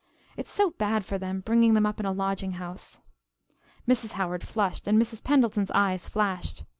"It's 0.35 0.49
so 0.49 0.71
bad 0.79 1.05
for 1.05 1.19
them 1.19 1.41
bringing 1.41 1.75
them 1.75 1.85
up 1.85 1.99
in 1.99 2.07
a 2.07 2.11
lodging 2.11 2.53
house." 2.53 2.97
Mrs. 3.87 4.13
Howard 4.13 4.43
flushed 4.43 4.87
and 4.87 4.99
Mrs. 4.99 5.23
Pendleton's 5.23 5.69
eyes 5.75 6.07
flashed. 6.07 6.63